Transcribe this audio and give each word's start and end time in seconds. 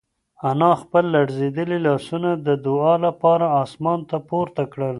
انا 0.49 0.69
خپل 0.81 1.03
لړزېدلي 1.15 1.77
لاسونه 1.87 2.29
د 2.47 2.49
دعا 2.65 2.93
لپاره 3.05 3.45
اسمان 3.63 3.99
ته 4.09 4.17
پورته 4.29 4.63
کړل. 4.73 4.89